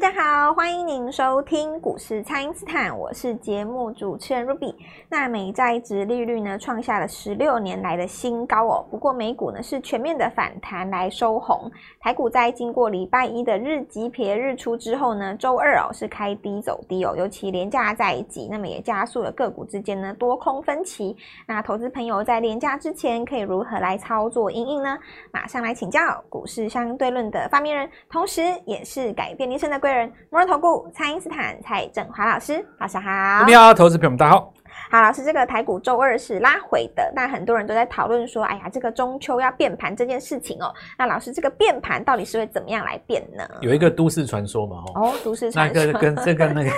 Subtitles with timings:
[0.00, 4.74] 大家好，欢迎您收听股市蔡因斯坦，我是节目主持人 Ruby。
[5.10, 8.86] 那美债殖利率呢创下了十六年来的新高哦。
[8.90, 11.70] 不过美股呢是全面的反弹来收红，
[12.00, 21.14] 台股在经过礼拜一的日级别日出之后呢，周二哦是开低走低哦，尤其廉价在即，那么也加速了个股之间呢多空分歧。
[21.46, 24.98] 那投资朋友在廉价之前可以如何来操作因应呢？
[25.30, 29.96] 马上来请教股市相对论的发明人，同时也是改变人生的规贵。
[29.96, 33.44] 人摩尔投顾蔡因斯坦蔡振华老师，老师好。
[33.44, 34.54] 你好，投资朋友们大家好。
[34.88, 40.72] 好，老师，这个台股周二是拉回的，但很多人都在讨论说，哎呀，这个中秋要变盘这件事情哦。
[40.96, 43.44] 那老师，这个变盘到底是会怎么样来变呢？
[43.60, 46.70] 有一个都市传说嘛，哦，都市传说，那个跟这个那个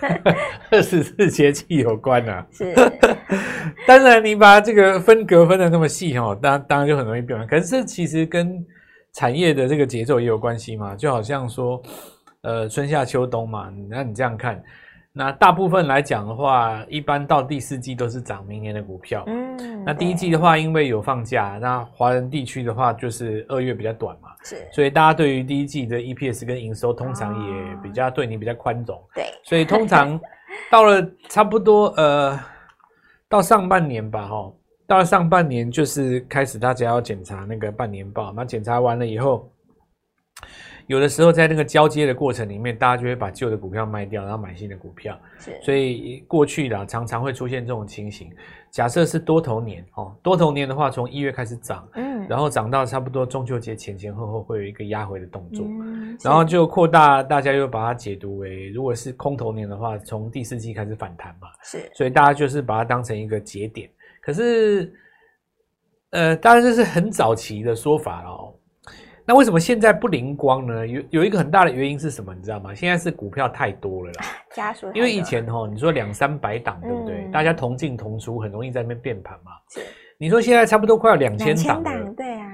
[0.70, 2.46] 二十四节气有关啊。
[2.50, 2.74] 是。
[3.86, 7.46] 当然，你把这个分隔分的那么细哦，当当然就很容易变盘。
[7.46, 8.64] 可是这其实跟
[9.12, 11.80] 产业的这个节奏也有关系嘛，就好像说。
[12.46, 14.62] 呃，春夏秋冬嘛，那你这样看，
[15.12, 19.24] 那大部分来讲的话，一般到第四季都是涨明年的股票。
[19.26, 29.02] 嗯，那第一季的话，因为有放假，那华人地区的话就是二月比较短嘛，是，所以大家对于第一季的 EPS 跟营收通常也比较对你比较宽容。
[29.12, 30.20] 对，所以通常
[30.70, 32.38] 到了差不多呃
[33.28, 34.52] 到上半年吧，哈，
[34.86, 39.50] 到了上半年就是开始大家要检查那个半年报，那检查完了以后。
[40.86, 45.18] 有的时候在那个交接的过程里面，大家就会把旧的股票卖掉，然后买新的股票。
[45.38, 48.30] 是，所以过去啦，常常会出现这种情形。
[48.70, 61.48] 假设是多头年哦，多头年的话，从一月开始涨，嗯，然后涨到差不多中秋节前前后后会有一个压回的动作，嗯，然后就扩大，大家又把它解读为，如果是空头年的话，从第四季开始反弹嘛。
[61.62, 63.88] 是，所以大家就是把它当成一个节点。
[64.20, 64.92] 可是，
[66.10, 68.35] 呃，当然这是很早期的说法哦。
[69.26, 70.86] 那为什么现在不灵光呢？
[70.86, 72.32] 有有一个很大的原因是什么？
[72.32, 72.72] 你知道吗？
[72.72, 74.24] 现在是股票太多了啦，
[74.54, 74.86] 家属。
[74.94, 77.24] 因为以前哦，你说两三百档，对不对？
[77.24, 79.50] 嗯、大家同进同出，很容易在那边变盘嘛。
[80.16, 82.48] 你说现在差不多快要两千档了，对啊。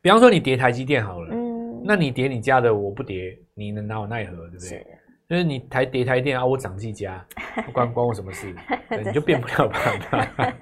[0.00, 4.86] 比方说你跌台积电好了，嗯，那你跌你家的，我不跌，你能拿我奈何，对不对？
[5.30, 5.34] 是。
[5.34, 7.24] 就是你台跌台电啊，我涨技家，
[7.64, 8.52] 不 关关我什么事，
[9.04, 9.78] 你就变不了爸
[10.10, 10.52] 爸。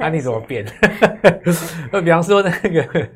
[0.00, 0.66] 那、 啊、你怎么变？
[1.92, 3.08] 那比方说那个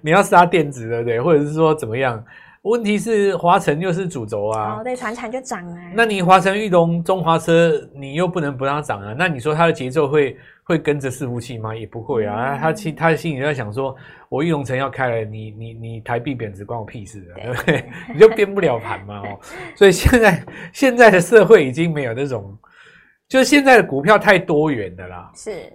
[0.00, 1.20] 你要杀电子，对不对？
[1.20, 2.24] 或者是说怎么样？
[2.62, 5.92] 问题是华晨又是主轴啊，哦，对，船产就涨啊。
[5.94, 9.14] 那你华晨、裕隆、中华车，你又不能不让它涨啊？
[9.16, 11.74] 那你说它的节奏会会跟着伺服器吗？
[11.74, 12.56] 也不会啊。
[12.56, 13.94] 嗯、他其他的心里在想说，
[14.28, 17.84] 我裕隆城要开了，你你你台币贬值关我屁事啊，对，不对？
[18.12, 19.38] 你就变不了盘嘛哦。
[19.76, 22.58] 所以现在现在的社会已经没有那种，
[23.28, 25.30] 就是现在的股票太多元的啦。
[25.34, 25.72] 是。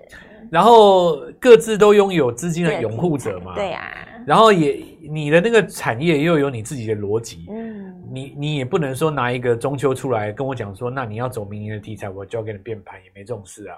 [0.51, 3.55] 然后各自都拥有资金的拥护者嘛。
[3.55, 4.12] 对呀、啊。
[4.25, 13.77] 然后也，你的那个产业又有你自己的逻辑，嗯，你你也不能说拿一个中秋出来跟我讲说，那你要走明年的题材，我就要给你变盘，也没这种事啊。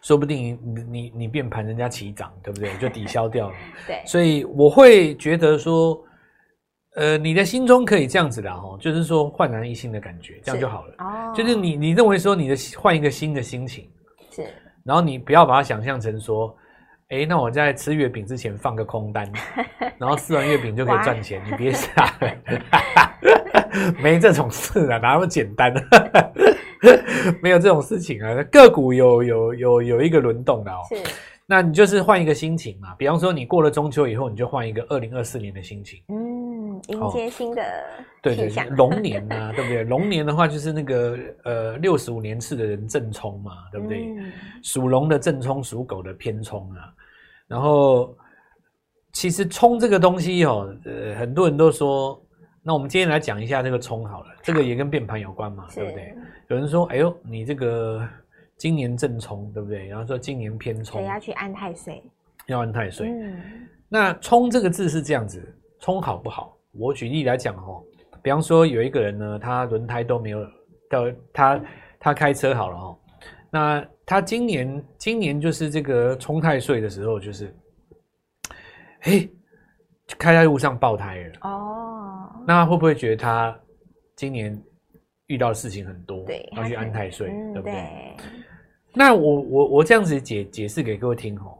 [0.00, 2.72] 说不定你你你变盘，人家起涨，对不对？
[2.78, 3.56] 就抵消掉了。
[3.86, 6.00] 对，所以我会觉得说，
[6.94, 10.94] 呃，你的心中可以这样子的哈，就是说焕然一新的感觉，这样就好了。
[10.98, 13.90] 哦，就是你你认为说你的换一个新的心情
[14.30, 14.46] 是，
[14.84, 16.56] 然后你不要把它想象成说。
[17.08, 19.30] 哎，那我在吃月饼之前放个空单，
[19.96, 21.40] 然后吃完月饼就可以赚钱。
[21.46, 22.32] 你别傻了，
[24.02, 25.72] 没这种事啊，哪那么简单？
[27.40, 28.42] 没有这种事情啊。
[28.50, 30.78] 个股有有有有一个轮动的哦。
[30.88, 30.96] 是，
[31.46, 32.92] 那你就是换一个心情嘛。
[32.98, 36.02] 比方说，你过了中秋以后，你就换一个二零二四年的心情。
[36.08, 36.45] 嗯，
[36.88, 39.84] 迎接新的、哦、对对龙年呐、啊，对不对？
[39.84, 44.06] 龙年的话就是那个呃六十五年次的人正冲嘛，对不对？
[44.06, 44.32] 嗯、
[44.62, 46.92] 属龙的正冲，属狗的偏冲啊。
[47.48, 48.16] 然后，
[49.12, 52.20] 其实冲这个东西哦，呃，很多人都说，
[52.60, 56.12] 那我们今天来讲一下这个冲好了，这个也跟变盘有关嘛，对不对？
[56.48, 58.04] 有人说，哎呦，你这个
[58.56, 59.86] 今年正冲，对不对？
[59.86, 62.02] 然后说今年偏冲，要去安太岁，
[62.46, 63.08] 要安太岁。
[63.08, 63.40] 嗯，
[63.88, 65.40] 那冲这个字是这样子，
[65.78, 66.55] 冲好不好？
[66.78, 67.82] 我举例来讲哦，
[68.22, 70.44] 比方说有一个人呢，他轮胎都没有
[70.90, 71.60] 到，他
[71.98, 72.98] 他开车好了哦，
[73.50, 73.86] 那。
[74.08, 77.52] 他今年今年就是这个冲太岁的时候，就是，
[79.00, 79.28] 哎，
[80.16, 82.44] 开在路上爆胎了哦。
[82.46, 83.58] 那会不会觉得他
[84.14, 84.56] 今年
[85.26, 87.74] 遇到的事情很多，对，要去安太岁，嗯，对不对？
[87.74, 88.16] 对。
[88.94, 91.58] 那我我我这样子解解释给各位听哦，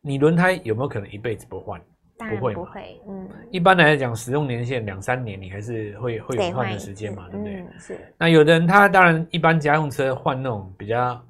[0.00, 1.82] 你轮胎有没有可能一辈子不换？
[2.18, 3.28] 不会，不会，嗯。
[3.50, 7.56] 一般来讲，使用年限两三年，你还是会会有换的时间嘛，对不对？
[7.56, 7.98] 嗯，是。
[8.18, 11.20] 那有的人他当然一般家用车换那种比较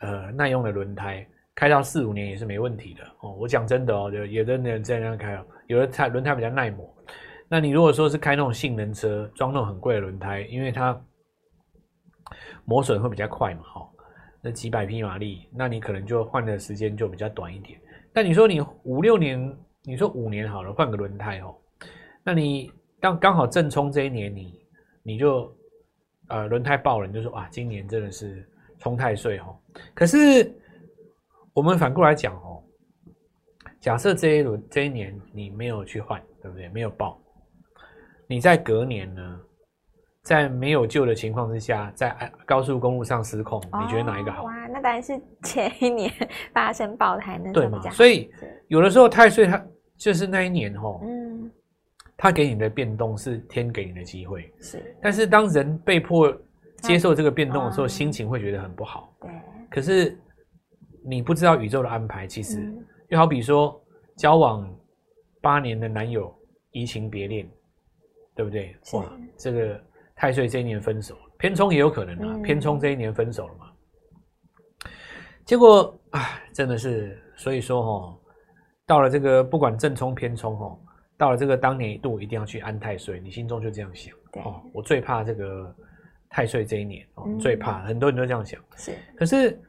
[0.00, 3.32] 呃耐用的轮胎，开到四五年也是没问题的哦。
[3.32, 6.88] 我讲真的哦，就有的人在那样开，有的胎轮胎比较耐磨。
[7.48, 10.98] 那你如果说是开那种性能车，装那种很贵的轮胎，因为它
[12.64, 13.88] 磨损会比较快嘛，哈，
[14.42, 17.80] 那几百匹马力，那你可能就换的时间就比较短一点。
[18.12, 19.38] 但你说你五六年，
[19.88, 21.56] 你说五年好了，换个轮胎哦，
[22.22, 22.70] 那你
[23.00, 25.50] 刚刚好正冲这一年你，你你就
[26.28, 28.46] 呃轮胎爆了，你就说啊，今年真的是
[28.78, 29.58] 冲太岁哦。
[29.94, 30.54] 可是
[31.54, 32.62] 我们反过来讲哦，
[33.80, 36.68] 假设这一轮这一年你没有去换，对不对？
[36.68, 37.18] 没有爆。
[38.26, 39.40] 你在隔年呢，
[40.22, 44.42] 在没有救的情况之下，在高速公路上失控，哦，你觉得哪一个好？
[44.42, 46.12] 哇，那当然是前一年
[46.52, 47.50] 发生爆胎那。
[47.54, 47.80] 对嘛？
[47.88, 48.30] 所以
[48.66, 49.64] 有的时候太岁它
[49.98, 51.50] 就是那一年吼，嗯，
[52.16, 54.96] 他给你的变动是天给你的机会，是。
[55.02, 56.34] 但是当人被迫
[56.78, 59.12] 接受这个变动的时候，哦，心情会觉得很不好。
[59.20, 59.30] 对。
[59.68, 60.18] 可是
[61.04, 63.78] 你不知道宇宙的安排，其实，嗯，就好比说
[64.16, 64.74] 交往
[65.42, 66.34] 八年的男友
[66.70, 67.46] 移情别恋。
[68.38, 68.72] 对不对？
[68.92, 69.82] 哇，这个
[70.14, 72.36] 太岁这一年分手，偏冲也有可能啊。
[72.36, 73.66] 嗯、偏冲这一年分手了嘛？
[75.44, 78.20] 结果啊，真的是，所以说哦，
[78.88, 80.78] 到了这个不管正冲偏冲哦，
[81.18, 84.62] 到了这个当年一度一定要去安太岁，你心中就这样想哦。
[84.72, 85.72] 我最怕这个
[86.30, 88.58] 太岁这一年哦，嗯、最怕很多人都这样想。
[88.76, 89.60] 是，可是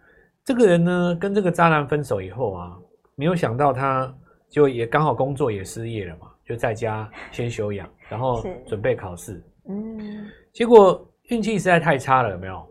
[0.46, 2.80] 这个人呢，跟这个渣男分手以后啊，
[3.16, 4.12] 没有想到他
[4.50, 6.28] 就也刚好工作也失业了嘛。
[6.46, 9.44] 就在家先休养， 然后准备考试。
[9.68, 12.66] 嗯，结果运气实在太差了，有没有？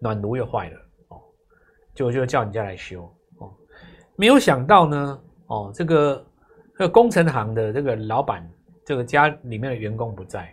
[0.00, 0.76] 暖炉又坏了
[1.08, 1.20] 哦，
[1.94, 3.02] 就就叫人家来修
[3.38, 3.52] 哦。
[4.16, 6.26] 没有想到呢，哦，这个
[6.78, 8.48] 这个工程行的这个老板，
[8.86, 10.52] 这个家里面的员工不在，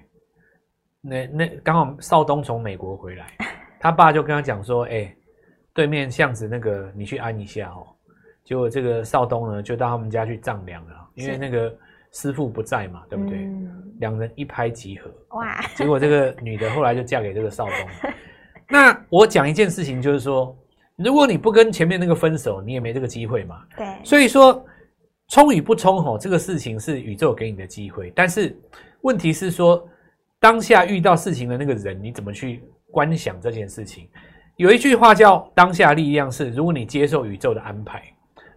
[1.02, 3.32] 那那刚好少东从美国回来，
[3.80, 5.16] 他爸就跟他讲说：“哎，
[5.74, 7.88] 对面巷子那个你去安一下哦。”
[8.44, 11.74] 结果这个少东呢，就到他们家去丈量了，因为那个。
[12.14, 13.38] 师傅不在嘛，对不对？
[13.38, 13.70] 嗯、
[14.00, 15.62] 两人一拍即合，哇！
[15.76, 18.12] 结果这个女的后来就嫁给这个少东。
[18.70, 20.58] 那我讲一件事情，就是说，
[20.96, 23.62] 如果你不跟前面那个分手，你也没这个机会嘛。
[23.76, 23.86] 对。
[24.06, 24.66] 所以说，
[25.30, 28.12] 冲与不冲，吼，这个事情是宇宙给你的机会。
[28.16, 28.58] 但是
[29.02, 29.88] 问题是说，
[30.40, 34.08] 当下遇到事情的那个人，你怎么去观想这件事情？
[34.56, 38.04] 有一句话叫“当下力量”，是如果你接受宇宙的安排。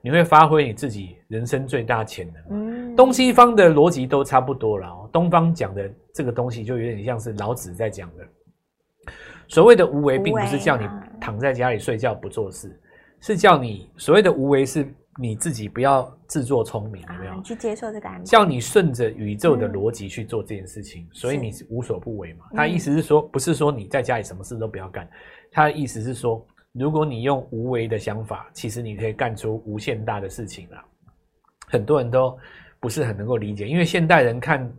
[0.03, 2.59] 你会发挥你自己人生最大潜能。
[2.59, 5.07] 嗯，东西方的逻辑都差不多了哦。
[5.13, 9.13] 东方讲的这个东西就有点像是老子在讲的。
[9.47, 10.89] 所谓的无为，并不是叫你
[11.21, 12.81] 躺在家里睡觉不做事，
[13.21, 14.91] 是叫你所谓的无为，是
[15.21, 17.43] 你自己不要自作聪明，有没有？
[17.43, 22.47] 去接受这个安排，叫你顺着宇宙的逻辑去做这件事情，所以你是无所不为嘛。
[22.55, 25.09] 他意思是说，不是说你在家里什么事都不要干，
[25.53, 26.47] 他的意思是说。
[26.73, 30.79] 如果你用无为的想法，其实你可以干出无限大的事情啊。
[31.67, 32.39] 很多人都
[32.79, 34.73] 不是很能够理解，因为现代人看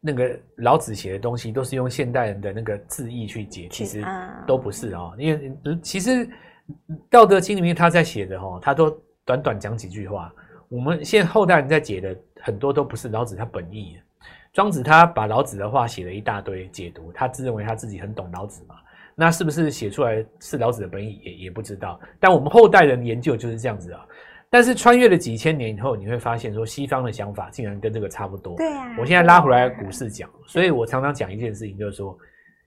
[0.00, 4.04] 那个老子写的东西，都是用现代人的那个字义去解，其实
[4.46, 5.14] 都不是哦。
[5.18, 6.10] 因为其实
[7.08, 8.94] 《道德经》里面他在写的哦，他都
[9.24, 10.32] 短短讲几句话。
[10.68, 13.96] 我们现在后代人在解的很多都不是老子他本意。
[14.52, 18.76] 庄子他把老子的话写了一大堆解读，他自认为他自己很懂老子嘛。
[19.14, 24.06] 那是不是写出来是老子的本意也也不知道，但我们后代人研究就是这样子啊。
[24.50, 28.56] 但是穿越了几千年以后，你会发现说西方的想法竟然跟这个差不多。
[28.56, 28.96] 对啊。
[28.98, 32.16] 我现在拉回来股市讲，所以我常常讲一件事情，就是说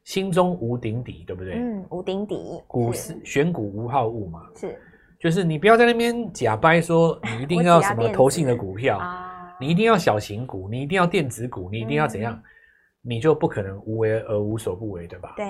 [0.03, 1.53] 心中无顶底，对不对？
[1.55, 2.61] 嗯，无顶底。
[2.67, 4.41] 股市选股无好物嘛。
[4.55, 4.77] 是。
[5.19, 9.01] 就是你不要在那边假掰说你一定要什么投信的股票，
[9.59, 12.33] 你一定要小型股，你一定要电子股，你一定要怎样。
[12.33, 12.43] 嗯
[13.09, 15.33] 你就不可能无为而无所不为，对吧？
[15.37, 15.45] 对，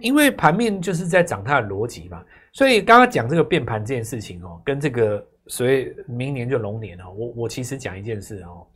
[0.00, 2.24] 因为盘面就是在涨它的逻辑嘛。
[2.54, 8.66] 所以刚刚讲这个变盘这件事情哦，跟这个所谓明年就龙年哦，我我其实讲一件事哦，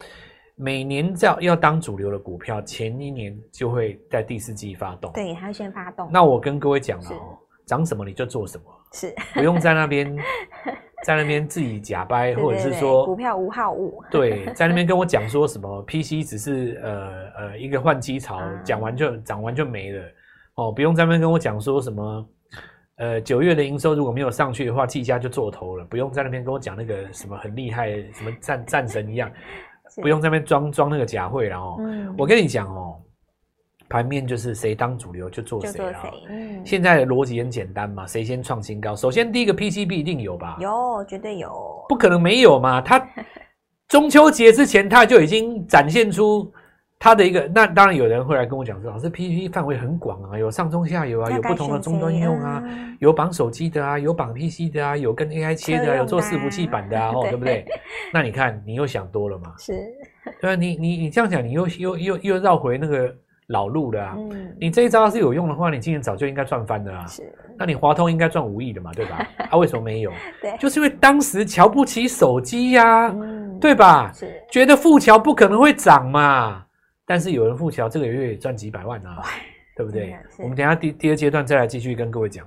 [0.57, 6.07] 每年要要当主流的股票，前一年就会在第四季发动，对，它先发动。
[6.13, 10.17] 那我跟各位讲了哦，涨什么你就做什么，是 不用在那边。
[11.05, 14.03] 在那边自己假掰， 或者是说股票无好物。
[14.11, 20.03] 对，在那边跟我讲说什么 PC 只是呃呃一个换机潮，讲完就涨完就没了
[20.57, 22.29] 哦，不用在那边跟我讲说什么
[22.97, 29.31] 呃九月的营收如果没有上去的话，技嘉就做头了，不用在那边跟我讲那个什么很厉害，什么战战神一样，
[30.03, 33.01] 不用在那边装装那个假会然哦，嗯，我跟你讲哦。
[33.89, 36.03] 盘面就是谁当主流就做谁啊！
[36.29, 38.95] 嗯，现在的逻辑很简单嘛，谁先创新高？
[38.95, 40.57] 首先第一个 PCB 一定有吧？
[40.61, 42.81] 有，绝对有，不可能没有嘛！
[42.81, 43.05] 它
[43.89, 46.53] 中秋节之前它就已经展现出
[46.99, 52.63] 它的一个，那当然有人会来跟我讲说，老师 PCB 范围很广啊，有上中下游啊，有不同的终端应用啊，
[53.01, 57.65] 有绑手机的啊，有绑 PC 的啊，有跟 AI 切的啊，有做伺服器板的啊， 哦，对不对？
[58.13, 59.55] 那你看你又想多了嘛？
[59.59, 59.73] 是。
[60.43, 63.15] 对啊，你你你这样讲，你又又又又绕回那个
[63.49, 64.15] 老路了啊！
[64.17, 67.07] 嗯，你这一招是有用的话，你今年早就应该赚翻的啊！
[67.07, 67.23] 是，
[67.57, 69.27] 那你华通应该赚五亿的嘛，对吧？
[69.51, 70.13] 啊，为什么没有？
[70.41, 74.13] 对，就是因为当时瞧不起手机呀、啊，嗯，对吧？
[74.15, 76.65] 是，觉得富桥不可能会涨嘛。
[77.07, 79.23] 但是有人富桥这个月也赚几百万啊，
[79.75, 80.15] 对不对？
[80.39, 82.47] 我们等一下第第二阶段再来继续跟各位讲。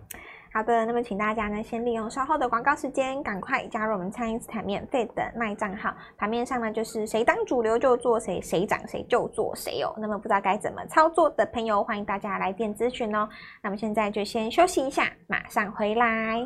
[0.54, 5.94] 好的，那么请大家呢，先利用稍后的广告时间，赶快加入我们蔡因斯坦免费的卖账号。
[6.18, 9.96] 盘面上呢，就是谁当主流就做谁，谁涨谁就做谁哦。
[9.98, 13.30] 那么不知道该怎么操作的朋友，欢迎大家来电咨询哦。
[13.62, 16.46] 那么现在就先休息一下，马上回来。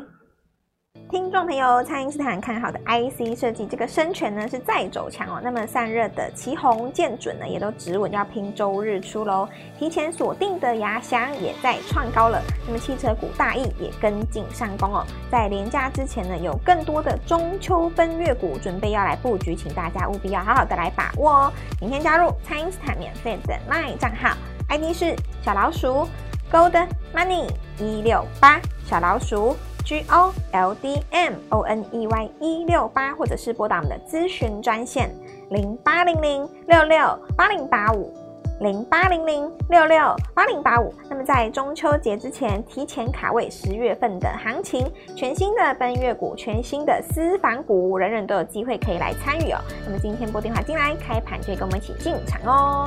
[1.08, 9.48] 听众朋友，蔡因斯坦看好的 IC 设计这个生权呢是再走强哦，那么散热的奇鋐、建准呢也都止稳，要拼周日出喽。
[9.78, 15.06] 提前锁定的亚翔也在创高了，那么汽车股大意也跟进上攻哦。
[15.30, 21.52] 在连假之前呢，有更多的中秋分月股准备要来布局，请大家务必要好好的来把握哦。
[21.80, 24.36] 明天加入蔡因斯坦免费的 LINE 账号
[24.68, 26.08] ，ID 是小老鼠
[26.50, 27.48] Gold Money
[27.78, 29.56] 一六八小老鼠。
[29.86, 35.08] G O L D M O N E Y 一六八，或者是拨打我们的咨询专线
[35.50, 36.98] 零八零零六六
[37.36, 38.12] 八零八五
[38.58, 40.92] 零八零零六六八零八五。
[41.08, 49.60] 那么在中秋节之前，提前卡位十月份的行情，全新的奔月股，全新的私房股，人人都有机会可以来参与哦。
[49.86, 52.84] 那么今天拨电话进来，开盘就跟我们一起进场哦。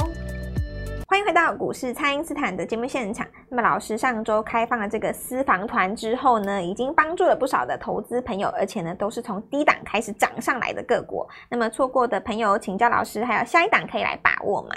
[1.10, 3.25] 欢迎回到股市，蔡因斯坦的节目现场。
[3.50, 11.28] 那么老师上周开放了这个私房团之后呢，已经帮助了不少的投资朋友，而且呢都是从低档开始涨上来的个股。
[11.50, 14.70] 那么错过的朋友，请教老师，还有下一档可以来把握吗？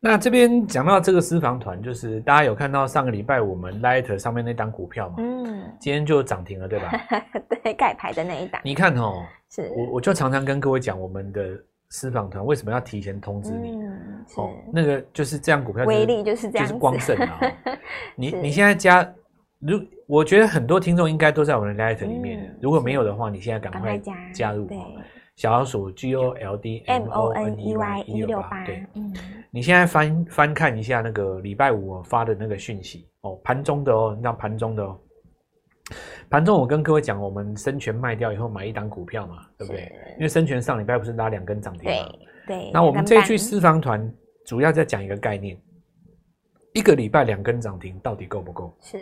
[0.00, 5.16] 那这边讲到这个私房团，就是大家有看到上个礼拜我们 Light 上面那档股票吗？
[5.18, 6.90] 嗯，今天就涨停了，对吧？
[7.62, 8.58] 对，盖牌的那一档。
[8.64, 11.42] 你看哦，是我我就常常跟各位讲我们的。
[11.90, 13.70] 私房团为什么要提前通知你？
[13.70, 17.40] 嗯、哦，那个就是这样，股票威力就是这样，就是光盛啊！
[18.14, 19.02] 你你现在加，
[19.58, 24.66] 如我觉得很多听众应该都在我们的 Light 里面，嗯，如果没有的话，你现在赶快加加入。
[24.66, 24.76] 对，
[25.36, 28.64] 小老鼠 G O L D M O N E Y 一六八。
[28.64, 29.14] 对，嗯，
[29.50, 34.98] 你现在翻翻看一下那个礼拜五我发的那个讯息哦，盘中的哦，你知道盘中的哦。
[36.30, 39.90] 盘中我跟各位讲，我们生权卖掉以后买一档股票嘛，对不对？
[40.16, 42.08] 因为生权上礼拜不是拉两根涨停嘛。
[42.46, 42.70] 对对。
[42.72, 44.12] 那我们这一区私房团
[44.46, 45.58] 主要在讲一个概念，
[46.74, 48.76] 一个礼拜两根涨停到底够不够？
[48.82, 48.98] 是。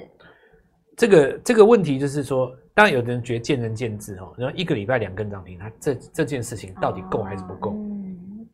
[0.96, 4.32] 这个这个问题就是说，当然有的人觉得见仁见智哦。
[4.38, 7.72] 然后一个礼拜两根涨停，它这这件事情到底够还是不够？
[7.72, 8.48] 嗯。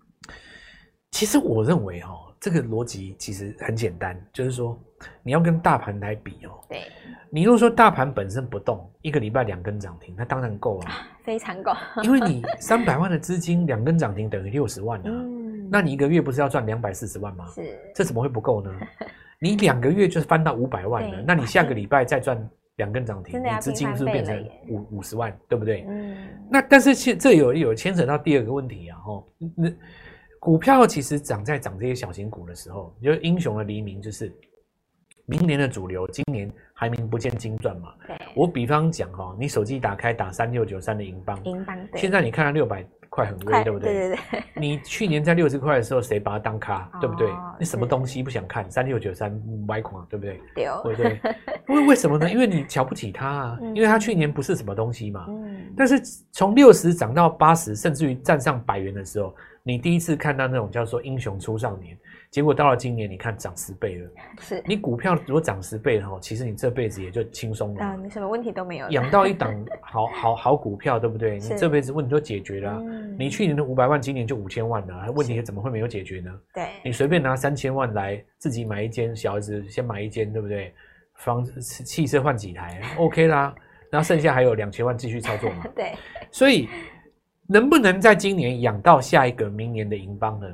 [1.11, 4.77] 其实我认为哦，这个逻辑其实很简单，就是说
[5.23, 6.51] 你要跟大盘来比哦。
[6.69, 6.83] 对。
[7.31, 10.87] 你如果说大盘本身不动，一个礼拜两根涨停，那当然够了，
[11.25, 11.73] 非常够。
[12.03, 17.47] 因为你三百万的资金两根涨停等于六十万啊，嗯，那你一个月不是要赚两百四十万吗？
[17.55, 18.71] 是，这怎么会不够呢？
[19.41, 22.37] 你两个月就是翻到五百万了，那你下个 礼拜再赚
[22.77, 25.87] 两根涨停，你资金是不是变成五五十万，对不对？
[25.89, 26.17] 嗯。
[26.51, 29.71] 那但是现这有有牵扯到第二个问题啊，吼，那
[30.43, 34.35] 股票其实涨在涨这些小型股的时候，就英雄的黎明就是。
[35.25, 37.95] 明年的主流，今年还名不见经传嘛？
[38.09, 38.17] 对。
[38.35, 41.79] 我比方讲哈，你手机打开打三六九三的银邦，银邦。
[41.95, 43.93] 现在你看到六百块很贵，对不对？
[43.93, 44.43] 对对对。
[44.55, 47.29] 你去年在六十块的时候，谁把它当咖，哦，对不对？
[47.61, 48.69] 你什么东西不想看？
[48.71, 49.39] 三六九三
[49.69, 50.41] 歪狂，对不对？
[50.55, 51.21] 对对
[51.69, 51.77] 因。
[51.77, 52.31] 为为什么呢？
[52.31, 55.27] 因为你瞧不起它啊，嗯，因为它去年不是什么东西嘛。
[55.29, 55.73] 嗯。
[55.77, 56.01] 但是
[56.33, 61.95] 从六十涨到八十，甚至于站上百元的时候，你第一次看到那种叫做英雄出少年。
[62.33, 64.11] 结果到了今年，你看涨十倍了。
[64.41, 67.85] 是你股票如果涨十倍了，其实你这辈子也就轻松了。
[67.85, 68.89] 啊，你什么问题都没有。
[68.89, 71.39] 养到一档 好好好股票，对不对？
[71.39, 73.15] 你这辈子问题都解决了，啊嗯。
[73.19, 76.33] 你去年的五百万，今年就五千万了，问题怎么会没有解决呢？
[76.55, 80.73] 对，你随便拿三千万来自己买一间，小孩子先买一间，对不对？
[81.17, 83.55] 房子、汽车换几台，OK 啦。
[83.91, 85.67] 然后剩下还有两千万继续操作嘛。
[85.77, 85.93] 对，
[86.31, 86.67] 所以
[87.47, 90.49] 能不能在今年养到下一个明年的银邦呢？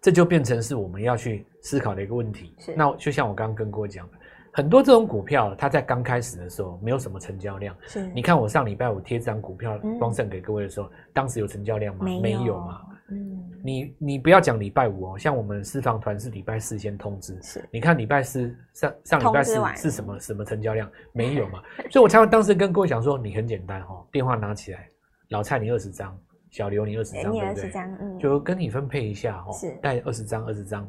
[0.00, 2.54] 这就变成是我们要去思考的一个问题。
[2.76, 4.18] 那就像我刚刚跟各位讲的，
[4.52, 7.76] 很多这种股票，它在刚开始的时候没有什么成交量。
[7.86, 12.04] 是，你看我上礼拜五贴这张股票光盛给各位的时候，嗯，当时有成交量吗？
[12.04, 12.80] 没有，没有嘛。
[13.10, 17.40] 嗯，你你不要讲礼拜五哦，像我们私房团是礼拜四先通知。
[17.42, 20.90] 是，你看礼拜四上上礼拜四是什么什么成交量？
[21.12, 21.62] 没有嘛。
[21.90, 24.86] 所以我才会当时跟各位讲说，你很简单哈，电话拿起来，
[25.30, 26.16] 老蔡你二十张。
[26.50, 27.70] 小刘，你二十张，对不对？
[28.00, 30.88] 嗯，就跟你分配一下哦，是带二十张，二十张。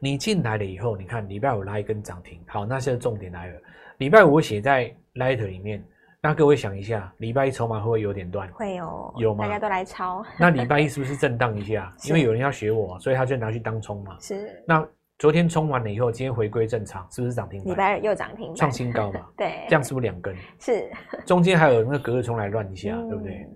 [0.00, 3.60] 你进来了以后，你看礼拜五拉一根涨停，好，那现在重点来了。
[3.98, 5.82] 礼拜五我写在 Light 里面，
[6.20, 8.46] 那那各位想一下，礼拜一筹码会不会有点乱？
[8.52, 9.46] 会有，有吗？
[9.46, 10.22] 大家都来抄。
[10.38, 11.90] 那礼拜一是不是震荡一下？
[12.04, 14.14] 因为有人要学我，所以他就拿去当冲嘛。
[14.20, 14.62] 是。
[14.66, 14.86] 那
[15.18, 17.70] 昨天冲完了以后，今天回归正常，是不是涨停板？
[17.72, 19.26] 礼拜二又涨停板，创新高嘛？
[19.38, 19.64] 对。
[19.68, 20.36] 这样是不是两根？
[20.60, 20.90] 是。
[21.24, 23.48] 中间还有那个隔日冲来乱一下，嗯、对不对？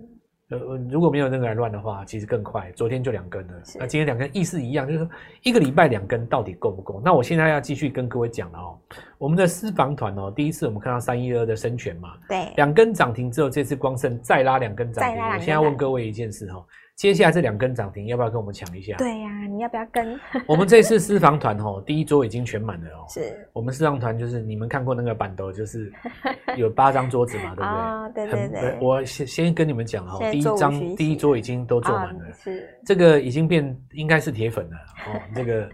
[0.59, 2.71] 呃，如果没有那个来乱的话，其实更快。
[2.73, 5.09] 昨天就两根了，那今天两根意思一样，就是说
[5.43, 7.01] 一个礼拜两根到底够不够？
[7.05, 8.79] 那我现在要继续跟各位讲了哦，
[9.19, 15.23] 我们的私房团哦，第一次我们看到三一二的生权嘛，对，两根涨停之后，这次光胜再拉两根涨停。
[15.23, 16.65] 我现在要问各位一件事哦。
[17.03, 18.95] 接下来这两根涨停，要不要跟我们抢一下？
[18.97, 20.17] 对呀、啊，你要不要跟？
[20.47, 23.05] 我们这次私房团哦，第一桌已经全满了哦。
[23.09, 25.93] 是，我们私房团就是你们看过那个板斗，就是
[26.57, 27.67] 有八张桌子嘛，对不对？
[27.67, 28.79] 啊、哦，对对对。
[28.81, 34.77] 我先先跟你们讲哦，第一张第一桌已经都坐满了、哦，是这个已经变应该是铁粉了
[35.09, 35.21] 哦。
[35.35, 35.69] 这个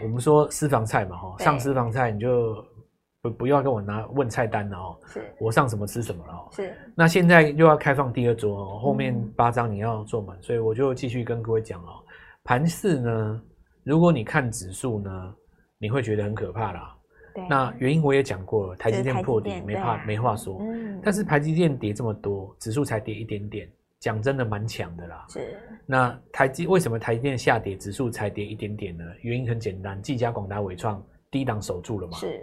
[0.00, 2.64] 我们说私房菜嘛哈，上私房菜你就。
[3.22, 6.48] 不不要跟我拿问菜单了哦，是我上什么吃什么了哦。
[6.52, 12.02] 是，那现在又要开放第二桌哦，后面八张你要坐满，所以我就继续跟各位讲哦。
[12.44, 13.42] 盘市呢，
[13.84, 15.34] 如果你看指数呢，
[15.78, 16.96] 你会觉得很可怕啦。
[17.34, 17.46] 对。
[17.46, 20.58] 那原因我也讲过了，台积电破底没怕没话说。
[20.62, 20.98] 嗯。
[21.04, 25.26] 但是台积电跌这么多，指数才跌一点点，讲真的蛮强的啦。
[25.28, 25.58] 是。
[25.84, 29.04] 那台积为什么台积电下跌，指数才跌一点点呢？
[29.20, 32.16] 原因很简单，技嘉、广达、伟创低档守住了嘛。
[32.16, 32.40] 是。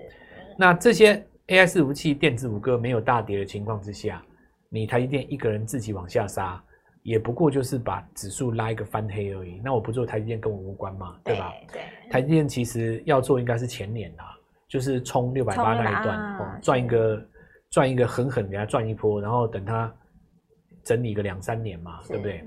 [0.58, 1.16] 那这些
[1.48, 4.22] AI 伺服器、电子五个没有大跌的情况之下，
[4.70, 6.62] 你台积电一个人自己往下杀，
[7.04, 9.62] 也不过就是把指数拉一个翻黑而已。
[9.64, 11.54] 那我不做台积电跟我无关嘛，对吧？
[11.72, 11.82] 对。
[12.10, 14.36] 台积电其实要做应该是前年啦，
[14.68, 17.28] 就是冲六百八那一段哦，赚一个
[17.70, 19.94] 赚一个狠狠给它赚一波，然后等它
[20.84, 22.44] 整理个两三年嘛，对不对？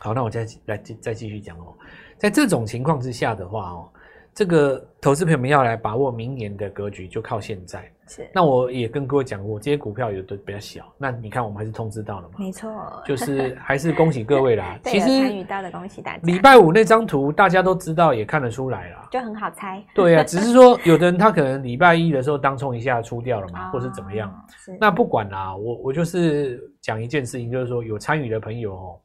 [0.00, 1.74] 好，那我再来再继续讲哦，
[2.18, 3.92] 在这种情况之下的话哦。
[4.34, 7.90] 这个投资朋友们要来把握明年的格局，就靠现在。
[8.08, 8.26] 是。
[8.34, 10.90] 那我也跟各位讲过，这些股票有的比较小。
[10.96, 12.34] 那你看，我们还是通知到了嘛？
[12.38, 12.70] 没错。
[13.04, 14.78] 就是还是恭喜各位啦。
[14.84, 16.20] 其实参与到的恭喜大家。
[16.24, 19.06] 礼拜五那张图大家都知道，也看得出来啦。
[19.10, 19.84] 就很好猜。
[19.94, 24.34] 对啊，只是说有的人他可能礼拜一的时候当冲一下出掉了嘛， 或是怎么样。
[24.80, 29.00] 那不管啦，我我就是讲一件事情，就是说有参与的朋友哦，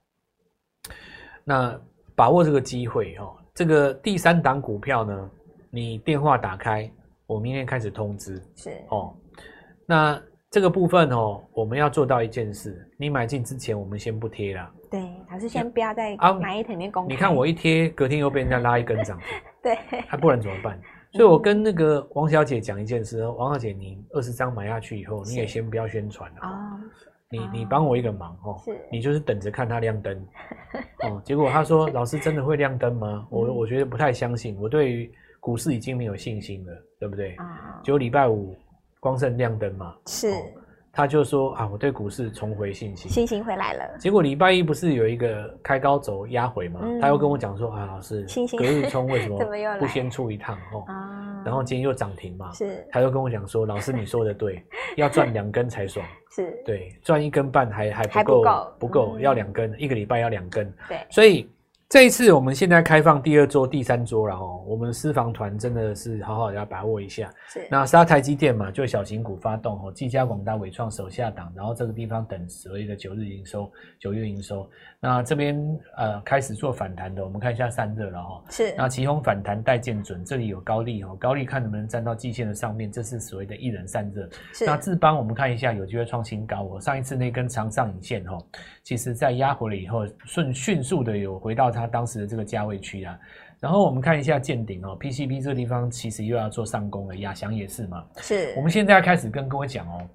[1.43, 1.77] 那
[2.15, 5.29] 把握这个机会哦，这个第三档股票呢。
[5.69, 6.89] 你电话打开，
[7.25, 8.41] 我明天开始通知。
[8.55, 9.13] 是哦，
[9.85, 14.71] 那这个部分哦，我们要做到一件事，你买进之前，我们先不贴啦。
[14.89, 17.13] 对，还是先不要在买一里面公开。
[17.13, 19.27] 你看我一贴，隔天又被人家拉一根涨停。
[19.61, 19.75] 对，
[20.07, 20.79] 还不然怎么办？
[21.11, 26.37] 所以我跟那个王小姐讲一件事，王小姐，你二十张买下去以后，你也先不要宣传了。
[26.43, 26.79] 哦。
[27.29, 30.27] 你你帮我一个忙哦，是你就是等着看它亮灯
[31.03, 31.21] 哦。
[31.25, 34.57] 结果他说：“老师真的会亮灯吗？”我我觉得不太相信。
[34.59, 37.35] 我对于股市已经没有信心了，对不对？
[37.35, 38.55] 啊，就礼拜五
[38.99, 40.31] 光胜亮灯嘛，是，
[40.97, 43.97] 他就说啊，我对股市重回信心，信心回来了。
[43.99, 48.25] 结果礼拜一不是有一个开高走压回嘛，他又跟我讲说啊，老师，
[48.57, 49.37] 隔日冲为什么
[49.79, 50.83] 不先出一趟哦？
[50.87, 54.59] 啊，然后今天又涨停嘛，是，他又跟我讲说，老师你说的对，
[54.97, 61.47] 要赚两根才爽，是对，赚一根半还还不够，不够，要两根，一个礼拜要两根，对，所以。
[61.89, 67.33] 这一次我们现在开放第二桌、第三桌了哦，我们私房团真的是好好要把握一下。
[67.47, 74.69] 是，那杀台积电嘛，就小型股发动哦，技嘉、广大、伟创手下档，然后这个地方等所谓的九日营收、九月营收。
[74.99, 75.57] 那这边
[75.95, 78.43] 呃开始做反弹的，我们看一下散热了哈。
[78.49, 78.75] 是。
[78.75, 84.27] 那奇鋐反弹带见准，这里有高力哦，高力看能不能站到季线的上面，这是所谓的一人散热。
[84.51, 84.65] 是。
[84.65, 86.81] 那智邦我们看一下，有机会创新高哦。
[86.81, 88.37] 上一次那根长上影线哦，
[88.87, 92.63] 其实在压回了以后，顺迅速的有回到它当时的这个价。
[92.63, 93.19] 位区啊，
[93.59, 98.01] 然后我们看一下见顶哦，PCB 这个地方其实又要做上攻了，亚翔也是嘛。
[98.15, 100.07] 是，我们现在要开始跟各位讲哦，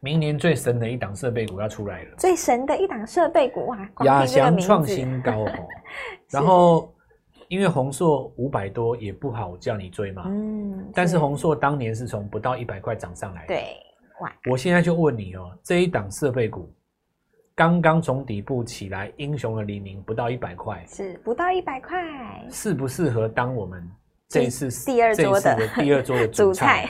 [0.00, 2.16] 明年最神的一档设备股要出来了。
[2.18, 5.50] 最神的一档设备股啊，亚翔创新高哦。
[6.28, 6.94] 然后
[7.48, 13.48] 因为鸿硕五百多也不好叫你追嘛，嗯，但是鸿硕当年是从不到一百块涨上来的。
[13.48, 13.64] 对，
[14.20, 16.70] 哇，我现在就问你哦，这一档设备股。
[17.58, 21.98] 刚刚从底部起来，英雄的黎明不到一百块，是不到一百块，
[22.52, 23.84] 适不适合当我们
[24.28, 26.88] 这一次第二桌的第二桌的主菜？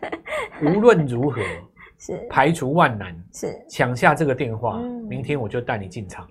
[0.64, 1.42] 无论如何，
[1.98, 2.26] 是。
[2.30, 3.54] 排除万难，是。
[3.68, 6.26] 抢下这个电话，嗯、明天我就带你进场。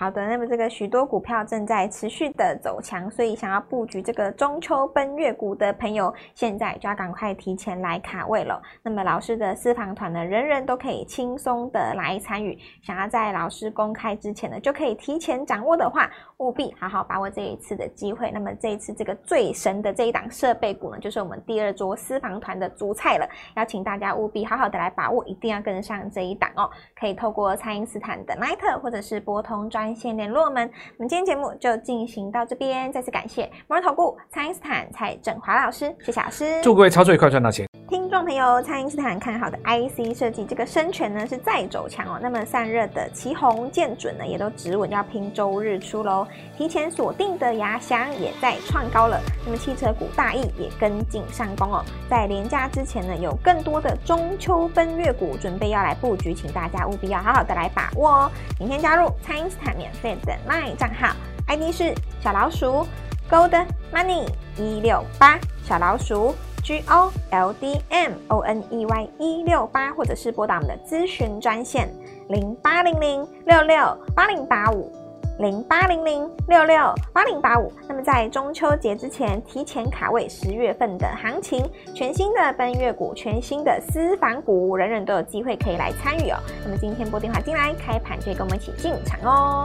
[0.00, 8.62] 好的，那么这个许多股票正在持续的走强，所以想要布局这个中秋奔月股的朋友，现在就要赶快提前来卡位了。
[8.80, 12.56] 那么老师的私房团呢，人人都可以轻松的来参与。
[12.80, 16.08] 想要在老师公开之前呢，就可以提前掌握的话，
[16.38, 18.30] 务必好好把握这一次的机会。
[18.30, 23.28] 那么这一次这个最神的这一档设备股呢，就是我们第二桌私房团的主菜了。
[23.56, 26.70] 邀请大家务必好好的来把握，一定要跟上这一档哦。
[26.98, 30.68] 可以透过蔡因斯坦的 Line 或者是拨通专线联络我们。
[30.96, 37.77] 我们今天节目就进行到这边，再次感谢摩尔投顾蔡因斯坦蔡振华老师，谢谢老师，祝各位操作愉快，赚到钱。
[37.88, 42.18] 听众朋友，蔡因斯坦看好的 IC 设计，这个生全呢是再走强哦。
[42.20, 46.28] 那么散热的奇鋐、建准呢，也都止稳要拼周日出喽。
[46.54, 49.18] 提前锁定的亚翔也在创高了。
[49.46, 51.82] 那么汽车股大意也跟进上攻哦。
[52.10, 58.30] 在连假之前呢，有更多的中秋奔月股准备要来布局，请大家务必要好好的来把握哦。
[58.60, 62.86] 明天加入蔡因斯坦免费的 LINE 账号，ID 是小老鼠
[63.30, 66.34] Gold Money 一六八小老鼠。
[66.68, 71.88] G O L D M O N E Y 一六八，或者是拨打我们的咨询专线
[72.28, 74.92] 零八零零六六八零八五
[75.38, 76.76] 零八零零六六
[77.10, 77.72] 八零八五。
[77.88, 86.36] 那么在中秋节之前提前卡位十月份的行情，全新的奔月股，全新的私房股，人人都有机会可以来参与哦。
[86.66, 89.64] 那么今天拨电话进来，开盘就跟我们一起进场哦。